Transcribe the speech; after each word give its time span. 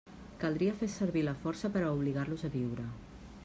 Caldria 0.43 0.77
fer 0.79 0.89
servir 0.93 1.23
la 1.27 1.35
força 1.43 1.71
per 1.77 1.83
a 1.85 1.91
obligar-los 1.99 2.47
a 2.49 2.53
viure. 2.59 2.91